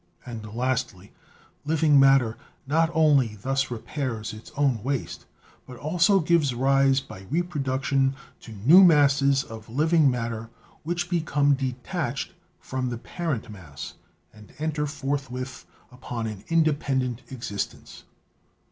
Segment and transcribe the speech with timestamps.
[0.25, 1.13] And lastly,
[1.63, 5.27] living matter not only thus repairs its own waste,
[5.67, 10.49] but also gives rise by reproduction to new masses of living matter
[10.81, 13.93] which become detached from the parent mass
[14.33, 18.03] and enter forthwith upon an independent existence.